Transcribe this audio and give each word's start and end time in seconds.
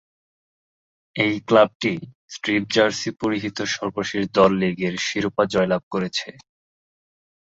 এই 1.15 1.33
ক্লাবটি 1.47 1.93
strip 2.29 2.63
jersey 2.73 3.09
পরিহিত 3.21 3.57
সর্বশেষ 3.75 4.23
দল 4.37 4.51
লীগের 4.61 4.95
শিরোপা 4.99 5.43
জয়লাভ 5.53 5.83
করেছে। 5.93 6.29